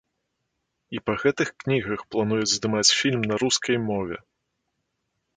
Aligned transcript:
І 0.95 1.01
па 1.09 1.13
гэтых 1.23 1.47
кнігах 1.63 2.05
плануюць 2.15 2.49
здымаць 2.53 2.95
фільм 3.01 3.21
на 3.33 3.37
рускай 3.43 3.77
мове! 3.91 4.17